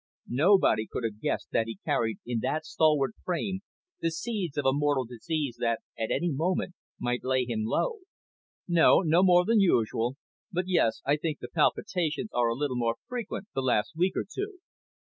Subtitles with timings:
[0.31, 3.59] Nobody could have guessed that he carried in that stalwart frame
[3.99, 7.99] the seeds of a mortal disease that, at any moment, might lay him low.
[8.67, 10.15] "No, no more than usual.
[10.51, 14.25] But yes, I think the palpitations are a little more frequent the last week or
[14.27, 14.57] two."